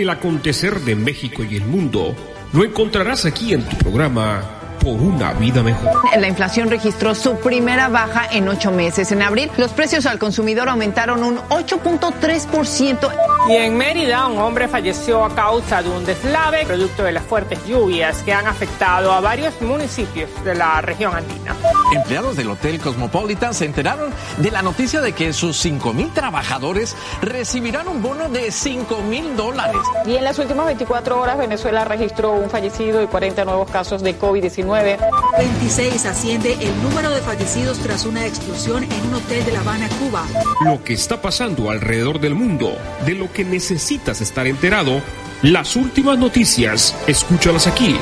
El 0.00 0.08
acontecer 0.08 0.80
de 0.80 0.96
México 0.96 1.44
y 1.44 1.56
el 1.56 1.66
mundo 1.66 2.16
lo 2.54 2.64
encontrarás 2.64 3.26
aquí 3.26 3.52
en 3.52 3.62
tu 3.68 3.76
programa 3.76 4.59
por 4.80 5.00
una 5.00 5.32
vida 5.34 5.62
mejor. 5.62 5.92
La 6.18 6.26
inflación 6.26 6.70
registró 6.70 7.14
su 7.14 7.36
primera 7.36 7.88
baja 7.88 8.26
en 8.32 8.48
ocho 8.48 8.72
meses. 8.72 9.12
En 9.12 9.22
abril, 9.22 9.50
los 9.56 9.70
precios 9.72 10.06
al 10.06 10.18
consumidor 10.18 10.68
aumentaron 10.68 11.22
un 11.22 11.38
8.3%. 11.38 13.10
Y 13.48 13.56
en 13.56 13.76
Mérida, 13.76 14.26
un 14.26 14.38
hombre 14.38 14.68
falleció 14.68 15.24
a 15.24 15.34
causa 15.34 15.82
de 15.82 15.88
un 15.88 16.04
deslave 16.04 16.64
producto 16.66 17.02
de 17.02 17.12
las 17.12 17.24
fuertes 17.24 17.64
lluvias 17.66 18.22
que 18.22 18.32
han 18.32 18.46
afectado 18.46 19.12
a 19.12 19.20
varios 19.20 19.60
municipios 19.62 20.28
de 20.44 20.54
la 20.54 20.80
región 20.80 21.14
andina. 21.14 21.56
Empleados 21.94 22.36
del 22.36 22.50
Hotel 22.50 22.80
Cosmopolitan 22.80 23.54
se 23.54 23.64
enteraron 23.64 24.12
de 24.38 24.50
la 24.50 24.62
noticia 24.62 25.00
de 25.00 25.12
que 25.12 25.32
sus 25.32 25.56
5 25.58 25.92
mil 25.92 26.10
trabajadores 26.12 26.96
recibirán 27.22 27.88
un 27.88 28.02
bono 28.02 28.28
de 28.28 28.50
5 28.50 29.02
mil 29.02 29.36
dólares. 29.36 29.80
Y 30.06 30.16
en 30.16 30.24
las 30.24 30.38
últimas 30.38 30.66
24 30.66 31.20
horas, 31.20 31.38
Venezuela 31.38 31.84
registró 31.84 32.32
un 32.32 32.48
fallecido 32.50 33.02
y 33.02 33.06
40 33.06 33.44
nuevos 33.44 33.70
casos 33.70 34.02
de 34.02 34.18
COVID-19. 34.18 34.69
26 34.70 36.06
asciende 36.06 36.52
el 36.60 36.82
número 36.82 37.10
de 37.10 37.20
fallecidos 37.20 37.78
tras 37.78 38.06
una 38.06 38.24
explosión 38.24 38.84
en 38.84 39.06
un 39.08 39.14
hotel 39.14 39.44
de 39.44 39.52
La 39.52 39.60
Habana, 39.60 39.88
Cuba. 39.98 40.24
Lo 40.64 40.84
que 40.84 40.92
está 40.92 41.20
pasando 41.20 41.70
alrededor 41.70 42.20
del 42.20 42.36
mundo, 42.36 42.78
de 43.04 43.14
lo 43.14 43.32
que 43.32 43.44
necesitas 43.44 44.20
estar 44.20 44.46
enterado, 44.46 45.02
las 45.42 45.74
últimas 45.74 46.18
noticias, 46.18 46.94
escúchalas 47.08 47.66
aquí. 47.66 47.96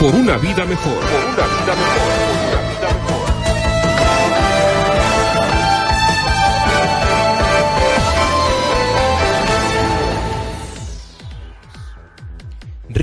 Por 0.00 0.14
una 0.16 0.36
vida 0.36 0.64
mejor. 0.64 0.98
Por 0.98 1.24
una 1.26 1.46
vida 1.46 1.74
mejor. 1.76 2.23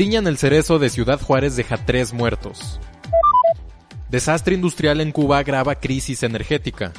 Riña 0.02 0.18
en 0.18 0.26
el 0.26 0.40
cerezo 0.40 0.80
de 0.80 0.90
Ciudad 0.90 1.22
Juárez 1.22 1.56
deja 1.56 1.78
tres 1.78 2.12
muertos. 2.12 2.80
Desastre 4.10 4.56
industrial 4.56 5.00
en 5.00 5.12
Cuba 5.12 5.38
agrava 5.38 5.76
crisis 5.76 6.24
energética. 6.24 6.92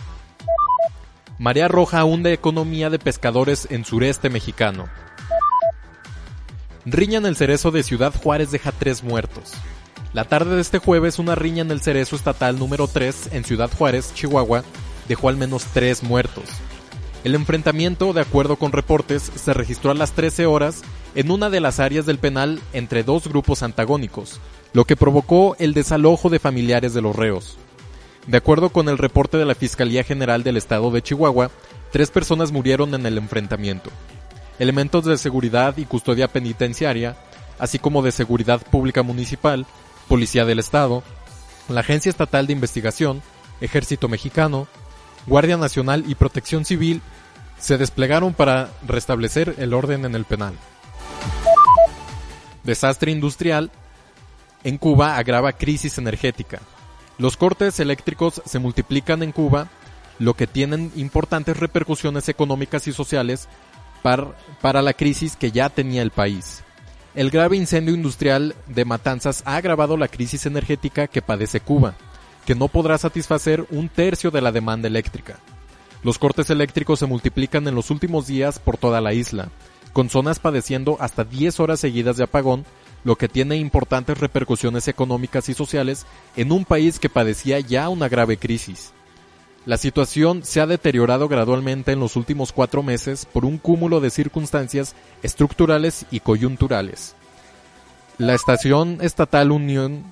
Marea 1.36 1.66
Roja 1.66 2.04
hunde 2.04 2.32
economía 2.32 2.90
de 2.90 3.00
pescadores 3.00 3.66
en 3.72 3.84
sureste 3.84 4.30
mexicano. 4.30 4.84
Riña 6.86 7.18
en 7.18 7.26
el 7.26 7.34
cerezo 7.34 7.72
de 7.72 7.82
Ciudad 7.82 8.14
Juárez 8.14 8.52
deja 8.52 8.70
tres 8.70 9.02
muertos. 9.02 9.54
La 10.12 10.26
tarde 10.26 10.54
de 10.54 10.60
este 10.60 10.78
jueves, 10.78 11.18
una 11.18 11.34
riña 11.34 11.62
en 11.62 11.72
el 11.72 11.80
cerezo 11.80 12.14
estatal 12.14 12.56
número 12.56 12.86
3 12.86 13.30
en 13.32 13.42
Ciudad 13.42 13.70
Juárez, 13.76 14.14
Chihuahua, 14.14 14.62
dejó 15.08 15.28
al 15.28 15.36
menos 15.36 15.64
tres 15.74 16.04
muertos. 16.04 16.44
El 17.24 17.36
enfrentamiento, 17.36 18.12
de 18.12 18.20
acuerdo 18.20 18.56
con 18.56 18.72
reportes, 18.72 19.30
se 19.34 19.54
registró 19.54 19.92
a 19.92 19.94
las 19.94 20.12
13 20.12 20.46
horas 20.46 20.82
en 21.14 21.30
una 21.30 21.50
de 21.50 21.60
las 21.60 21.78
áreas 21.78 22.04
del 22.04 22.18
penal 22.18 22.60
entre 22.72 23.04
dos 23.04 23.28
grupos 23.28 23.62
antagónicos, 23.62 24.40
lo 24.72 24.84
que 24.86 24.96
provocó 24.96 25.54
el 25.60 25.72
desalojo 25.72 26.30
de 26.30 26.40
familiares 26.40 26.94
de 26.94 27.02
los 27.02 27.14
reos. 27.14 27.58
De 28.26 28.36
acuerdo 28.38 28.70
con 28.70 28.88
el 28.88 28.98
reporte 28.98 29.36
de 29.36 29.44
la 29.44 29.54
Fiscalía 29.54 30.02
General 30.02 30.42
del 30.42 30.56
Estado 30.56 30.90
de 30.90 31.02
Chihuahua, 31.02 31.50
tres 31.92 32.10
personas 32.10 32.50
murieron 32.50 32.94
en 32.94 33.06
el 33.06 33.18
enfrentamiento. 33.18 33.90
Elementos 34.58 35.04
de 35.04 35.16
seguridad 35.16 35.76
y 35.76 35.84
custodia 35.84 36.28
penitenciaria, 36.28 37.16
así 37.58 37.78
como 37.78 38.02
de 38.02 38.10
seguridad 38.10 38.60
pública 38.62 39.02
municipal, 39.02 39.66
Policía 40.08 40.44
del 40.44 40.58
Estado, 40.58 41.04
la 41.68 41.80
Agencia 41.80 42.10
Estatal 42.10 42.48
de 42.48 42.52
Investigación, 42.52 43.22
Ejército 43.60 44.08
Mexicano, 44.08 44.66
Guardia 45.26 45.56
Nacional 45.56 46.04
y 46.06 46.14
Protección 46.14 46.64
Civil 46.64 47.02
se 47.58 47.78
desplegaron 47.78 48.34
para 48.34 48.70
restablecer 48.86 49.54
el 49.58 49.72
orden 49.72 50.04
en 50.04 50.14
el 50.14 50.24
penal. 50.24 50.54
Desastre 52.64 53.12
industrial 53.12 53.70
en 54.64 54.78
Cuba 54.78 55.16
agrava 55.16 55.52
crisis 55.52 55.98
energética. 55.98 56.60
Los 57.18 57.36
cortes 57.36 57.78
eléctricos 57.80 58.42
se 58.44 58.58
multiplican 58.58 59.22
en 59.22 59.32
Cuba, 59.32 59.68
lo 60.18 60.34
que 60.34 60.46
tienen 60.46 60.92
importantes 60.96 61.56
repercusiones 61.56 62.28
económicas 62.28 62.86
y 62.88 62.92
sociales 62.92 63.48
para, 64.02 64.32
para 64.60 64.82
la 64.82 64.92
crisis 64.92 65.36
que 65.36 65.52
ya 65.52 65.68
tenía 65.68 66.02
el 66.02 66.10
país. 66.10 66.62
El 67.14 67.30
grave 67.30 67.56
incendio 67.56 67.94
industrial 67.94 68.54
de 68.66 68.84
Matanzas 68.84 69.42
ha 69.44 69.56
agravado 69.56 69.96
la 69.96 70.08
crisis 70.08 70.46
energética 70.46 71.06
que 71.06 71.22
padece 71.22 71.60
Cuba, 71.60 71.94
que 72.46 72.54
no 72.54 72.68
podrá 72.68 72.98
satisfacer 72.98 73.66
un 73.70 73.88
tercio 73.88 74.30
de 74.30 74.40
la 74.40 74.52
demanda 74.52 74.88
eléctrica. 74.88 75.38
Los 76.02 76.18
cortes 76.18 76.50
eléctricos 76.50 76.98
se 76.98 77.06
multiplican 77.06 77.66
en 77.68 77.74
los 77.74 77.90
últimos 77.90 78.26
días 78.26 78.58
por 78.58 78.76
toda 78.76 79.00
la 79.00 79.14
isla, 79.14 79.48
con 79.92 80.10
zonas 80.10 80.40
padeciendo 80.40 80.96
hasta 81.00 81.24
10 81.24 81.60
horas 81.60 81.80
seguidas 81.80 82.16
de 82.16 82.24
apagón, 82.24 82.64
lo 83.04 83.16
que 83.16 83.28
tiene 83.28 83.56
importantes 83.56 84.18
repercusiones 84.18 84.88
económicas 84.88 85.48
y 85.48 85.54
sociales 85.54 86.06
en 86.36 86.52
un 86.52 86.64
país 86.64 86.98
que 86.98 87.08
padecía 87.08 87.60
ya 87.60 87.88
una 87.88 88.08
grave 88.08 88.36
crisis. 88.36 88.92
La 89.64 89.76
situación 89.76 90.44
se 90.44 90.60
ha 90.60 90.66
deteriorado 90.66 91.28
gradualmente 91.28 91.92
en 91.92 92.00
los 92.00 92.16
últimos 92.16 92.50
cuatro 92.50 92.82
meses 92.82 93.26
por 93.26 93.44
un 93.44 93.58
cúmulo 93.58 94.00
de 94.00 94.10
circunstancias 94.10 94.96
estructurales 95.22 96.04
y 96.10 96.18
coyunturales. 96.18 97.14
La 98.18 98.34
estación 98.34 98.98
estatal 99.00 99.52
Unión 99.52 100.04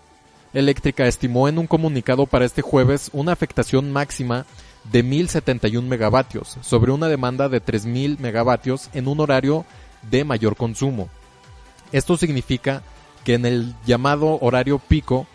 Eléctrica 0.53 1.07
estimó 1.07 1.49
en 1.49 1.59
un 1.59 1.67
comunicado 1.67 2.27
para 2.27 2.45
este 2.45 2.63
jueves 2.63 3.11
una 3.13 3.33
afectación 3.33 3.93
máxima 3.93 4.47
de 4.91 5.03
1071 5.03 5.87
megavatios 5.87 6.59
sobre 6.63 6.91
una 6.91 7.09
demanda 7.09 7.49
de 7.49 7.61
3000 7.61 8.19
megavatios 8.19 8.91
en 8.93 9.09
un 9.09 9.21
horario 9.21 9.65
de 10.11 10.25
mayor 10.25 10.57
consumo. 10.57 11.09
Esto 11.93 12.17
significa 12.17 12.83
que 13.25 13.35
en 13.35 13.47
el 13.47 13.75
llamado 13.87 14.39
horario 14.41 14.79
pico, 14.79 15.27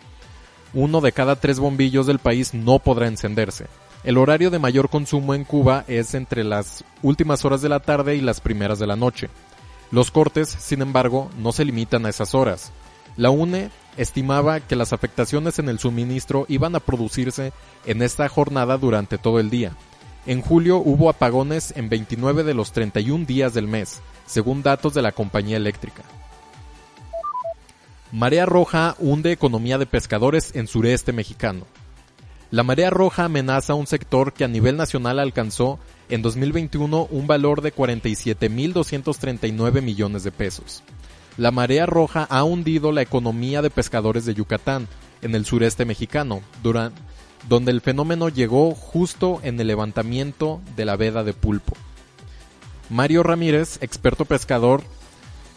uno 0.74 1.00
de 1.00 1.12
cada 1.12 1.36
tres 1.36 1.58
bombillos 1.58 2.06
del 2.06 2.18
país 2.18 2.52
no 2.52 2.78
podrá 2.78 3.06
encenderse. 3.06 3.66
El 4.04 4.18
horario 4.18 4.50
de 4.50 4.58
mayor 4.58 4.88
consumo 4.88 5.34
en 5.34 5.44
Cuba 5.44 5.84
es 5.88 6.14
entre 6.14 6.44
las 6.44 6.84
últimas 7.02 7.44
horas 7.44 7.62
de 7.62 7.68
la 7.68 7.80
tarde 7.80 8.16
y 8.16 8.20
las 8.20 8.40
primeras 8.40 8.78
de 8.78 8.86
la 8.86 8.96
noche. 8.96 9.30
Los 9.90 10.10
cortes, 10.10 10.48
sin 10.48 10.82
embargo, 10.82 11.30
no 11.38 11.52
se 11.52 11.64
limitan 11.64 12.06
a 12.06 12.10
esas 12.10 12.34
horas. 12.34 12.72
La 13.16 13.30
UNE 13.30 13.70
estimaba 13.96 14.60
que 14.60 14.76
las 14.76 14.92
afectaciones 14.92 15.58
en 15.58 15.68
el 15.68 15.78
suministro 15.78 16.46
iban 16.48 16.74
a 16.74 16.80
producirse 16.80 17.52
en 17.84 18.02
esta 18.02 18.28
jornada 18.28 18.78
durante 18.78 19.18
todo 19.18 19.40
el 19.40 19.50
día. 19.50 19.72
En 20.26 20.42
julio 20.42 20.78
hubo 20.78 21.08
apagones 21.08 21.72
en 21.76 21.88
29 21.88 22.42
de 22.42 22.54
los 22.54 22.72
31 22.72 23.26
días 23.26 23.54
del 23.54 23.68
mes, 23.68 24.00
según 24.26 24.62
datos 24.62 24.94
de 24.94 25.02
la 25.02 25.12
compañía 25.12 25.56
eléctrica. 25.56 26.02
Marea 28.12 28.46
Roja 28.46 28.96
hunde 28.98 29.32
economía 29.32 29.78
de 29.78 29.86
pescadores 29.86 30.54
en 30.54 30.66
sureste 30.66 31.12
mexicano. 31.12 31.64
La 32.50 32.62
marea 32.62 32.90
roja 32.90 33.24
amenaza 33.24 33.74
un 33.74 33.88
sector 33.88 34.32
que 34.32 34.44
a 34.44 34.48
nivel 34.48 34.76
nacional 34.76 35.18
alcanzó 35.18 35.80
en 36.08 36.22
2021 36.22 37.08
un 37.10 37.26
valor 37.26 37.60
de 37.60 37.74
47.239 37.74 39.82
millones 39.82 40.22
de 40.22 40.30
pesos. 40.30 40.84
La 41.36 41.50
marea 41.50 41.86
roja 41.86 42.26
ha 42.30 42.44
hundido 42.44 42.92
la 42.92 43.02
economía 43.02 43.62
de 43.62 43.70
pescadores 43.70 44.24
de 44.24 44.34
Yucatán, 44.34 44.88
en 45.22 45.34
el 45.34 45.44
sureste 45.44 45.84
mexicano, 45.84 46.40
donde 47.48 47.70
el 47.70 47.80
fenómeno 47.80 48.28
llegó 48.28 48.74
justo 48.74 49.40
en 49.42 49.60
el 49.60 49.66
levantamiento 49.66 50.60
de 50.76 50.84
la 50.84 50.96
veda 50.96 51.24
de 51.24 51.32
pulpo. 51.32 51.74
Mario 52.88 53.22
Ramírez, 53.22 53.78
experto 53.82 54.24
pescador, 54.24 54.82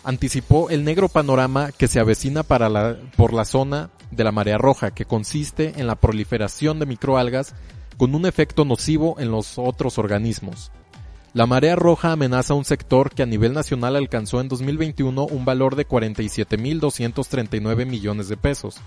anticipó 0.04 0.70
el 0.70 0.84
negro 0.84 1.10
panorama 1.10 1.72
que 1.72 1.88
se 1.88 2.00
avecina 2.00 2.44
para 2.44 2.98
por 3.16 3.34
la 3.34 3.46
zona 3.46 3.90
de 4.12 4.24
la 4.24 4.32
marea 4.32 4.58
roja, 4.58 4.92
que 4.92 5.06
consiste 5.06 5.74
en 5.78 5.88
la 5.88 5.96
proliferación 5.96 6.80
de 6.80 6.86
microalgas 6.88 7.54
con 7.98 8.16
un 8.16 8.26
efecto 8.26 8.66
nocivo 8.66 9.18
en 9.20 9.30
los 9.30 9.58
otros 9.58 9.98
organismos. 9.98 10.72
La 11.34 11.46
marea 11.46 11.76
roja 11.76 12.12
amenaza 12.12 12.56
un 12.56 12.66
sector 12.66 13.12
que 13.12 13.22
a 13.22 13.28
nivel 13.28 13.54
nacional 13.54 13.96
alcanzó 13.96 14.42
en 14.42 14.48
2021 14.48 15.26
un 15.26 15.46
valor 15.46 15.76
de 15.76 15.88
47.239 15.88 17.86
millones 17.86 18.30
de 18.30 18.38
pesos. 18.38 18.78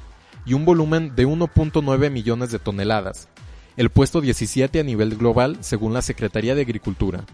y 0.45 0.55
un 0.55 0.65
volumen 0.65 1.15
de 1.15 1.25
1.9 1.25 2.11
millones 2.11 2.51
de 2.51 2.59
toneladas, 2.59 3.29
el 3.77 3.91
puesto 3.91 4.21
17 4.21 4.81
a 4.81 4.83
nivel 4.83 5.17
global 5.17 5.59
según 5.61 5.95
la 5.95 6.03
Secretaría 6.03 6.57
de 6.57 6.63
Agricultura. 6.63 7.25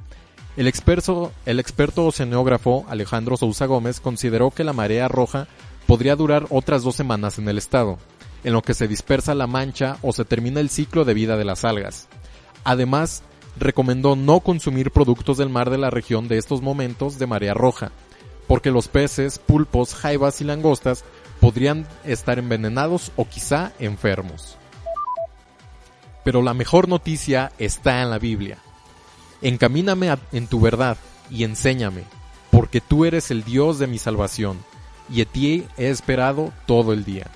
El 0.58 0.66
experto, 0.66 1.32
el 1.46 1.58
experto 1.58 2.04
oceanógrafo 2.04 2.84
Alejandro 2.88 3.38
Sousa 3.38 3.64
Gómez 3.64 4.00
consideró 4.00 4.50
que 4.50 4.62
la 4.62 4.75
marea 4.75 5.08
roja 5.08 5.49
podría 5.87 6.16
durar 6.16 6.49
otras 6.50 6.82
dos 6.82 6.96
semanas 6.96 7.38
en 7.38 7.49
el 7.49 7.56
estado, 7.56 7.96
en 8.44 8.52
lo 8.52 8.61
que 8.61 8.75
se 8.75 8.88
dispersa 8.88 9.34
la 9.34 9.46
mancha 9.46 9.96
o 10.02 10.12
se 10.12 10.26
termina 10.26 10.61
el 10.61 10.69
ciclo 10.69 11.06
de 11.06 11.14
vida 11.14 11.38
de 11.38 11.46
las 11.46 11.64
algas. 11.64 12.08
Además, 12.62 13.22
recomendó 13.56 14.17
no 14.17 14.41
consumir 14.41 14.91
productos 14.91 15.39
del 15.39 15.49
mar 15.49 15.71
de 15.71 15.79
la 15.79 15.91
región 15.91 16.29
de 16.29 16.39
estos 16.39 16.62
momentos 16.62 17.19
de 17.19 17.27
marea 17.27 17.55
roja, 17.55 17.93
porque 18.47 18.71
los 18.71 18.89
peces, 18.89 19.39
pulpos, 19.39 19.95
jaivas 19.95 20.41
y 20.41 20.45
langostas 20.45 21.05
podrían 21.41 21.87
estar 22.05 22.39
envenenados 22.39 23.12
o 23.17 23.27
quizá 23.27 23.73
enfermos. 23.79 24.56
Pero 26.25 26.43
la 26.43 26.55
mejor 26.55 26.89
noticia 26.89 27.53
está 27.59 28.03
en 28.03 28.11
la 28.11 28.19
Biblia. 28.19 28.59
Encamíname 29.41 30.17
en 30.33 30.47
tu 30.47 30.61
verdad 30.61 30.97
y 31.31 31.45
enséñame, 31.45 32.05
porque 32.50 32.81
tú 32.81 33.05
eres 33.05 33.31
el 33.31 33.45
Dios 33.45 33.79
de 33.79 33.87
mi 33.87 33.99
salvación, 33.99 34.59
y 35.11 35.23
a 35.23 35.25
ti 35.25 35.65
he 35.77 35.89
esperado 35.89 36.53
todo 36.67 36.93
el 36.93 37.05
día. 37.05 37.29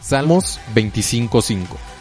Salmos 0.00 0.60
25.5 0.74 1.97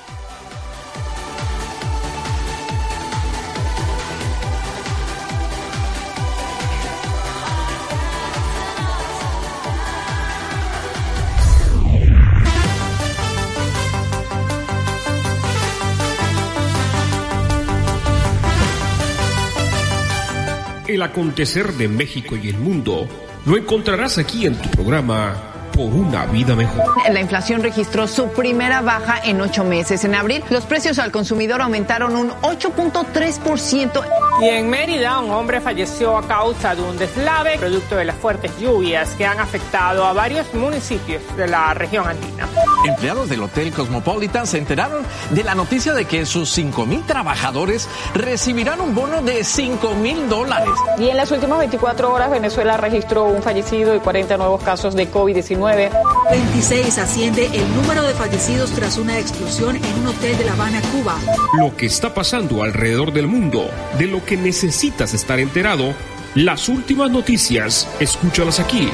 El 20.97 21.03
acontecer 21.03 21.73
de 21.73 21.87
México 21.87 22.35
y 22.35 22.49
el 22.49 22.57
mundo 22.57 23.07
lo 23.45 23.55
encontrarás 23.55 24.17
aquí 24.17 24.47
en 24.47 24.59
tu 24.59 24.67
programa 24.71 25.35
por 25.71 25.93
una 25.93 26.25
vida 26.25 26.55
mejor. 26.55 26.85
La 27.07 27.21
inflación 27.21 27.61
registró 27.61 28.07
su 28.07 28.29
primera 28.29 28.81
baja 28.81 29.21
en 29.23 29.39
ocho 29.39 29.63
meses. 29.63 30.03
En 30.05 30.15
abril, 30.15 30.43
los 30.49 30.65
precios 30.65 30.97
al 30.97 31.11
consumidor 31.11 31.61
aumentaron 31.61 32.15
un 32.15 32.31
8.3%. 32.31 34.03
Y 34.41 34.45
en 34.45 34.71
Mérida, 34.71 35.19
un 35.19 35.29
hombre 35.29 35.61
falleció 35.61 36.17
a 36.17 36.27
causa 36.27 36.73
de 36.73 36.81
un 36.81 36.97
deslave 36.97 37.59
producto 37.59 37.95
de 37.95 38.05
las 38.05 38.15
fuertes 38.15 38.57
lluvias 38.59 39.11
que 39.19 39.25
han 39.27 39.39
afectado 39.39 40.03
a 40.03 40.13
varios 40.13 40.51
municipios 40.55 41.21
de 41.37 41.47
la 41.47 41.75
región 41.75 42.07
andina. 42.07 42.47
Empleados 42.85 43.29
del 43.29 43.41
Hotel 43.41 43.71
Cosmopolitan 43.71 44.47
se 44.47 44.57
enteraron 44.57 45.03
de 45.31 45.43
la 45.43 45.55
noticia 45.55 45.93
de 45.93 46.05
que 46.05 46.25
sus 46.25 46.57
5.000 46.57 47.05
trabajadores 47.05 47.87
recibirán 48.13 48.81
un 48.81 48.93
bono 48.93 49.21
de 49.21 49.41
5.000 49.41 50.27
dólares. 50.27 50.73
Y 50.97 51.09
en 51.09 51.17
las 51.17 51.31
últimas 51.31 51.59
24 51.59 52.13
horas, 52.13 52.29
Venezuela 52.29 52.77
registró 52.77 53.25
un 53.25 53.41
fallecido 53.41 53.95
y 53.95 53.99
40 53.99 54.37
nuevos 54.37 54.63
casos 54.63 54.95
de 54.95 55.11
COVID-19. 55.11 55.89
26 56.29 56.97
asciende 56.97 57.49
el 57.53 57.75
número 57.75 58.03
de 58.03 58.13
fallecidos 58.13 58.71
tras 58.71 58.97
una 58.97 59.19
explosión 59.19 59.75
en 59.75 59.99
un 59.99 60.07
hotel 60.07 60.37
de 60.37 60.45
La 60.45 60.53
Habana, 60.53 60.81
Cuba. 60.91 61.15
Lo 61.57 61.75
que 61.75 61.87
está 61.87 62.13
pasando 62.13 62.63
alrededor 62.63 63.11
del 63.11 63.27
mundo, 63.27 63.69
de 63.97 64.07
lo 64.07 64.23
que 64.23 64.37
necesitas 64.37 65.13
estar 65.13 65.39
enterado, 65.39 65.93
las 66.35 66.69
últimas 66.69 67.09
noticias, 67.09 67.87
escúchalas 67.99 68.59
aquí. 68.59 68.89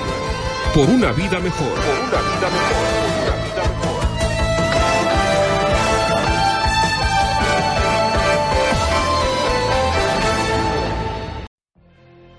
Por 0.74 0.90
una 0.90 1.12
vida 1.12 1.40
mejor. 1.40 1.70
Por 1.70 2.00
una 2.00 2.36
vida 2.36 2.50
mejor. 2.50 2.93